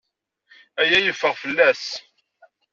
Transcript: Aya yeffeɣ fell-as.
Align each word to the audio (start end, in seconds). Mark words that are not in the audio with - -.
Aya 0.81 0.97
yeffeɣ 0.99 1.33
fell-as. 1.41 1.85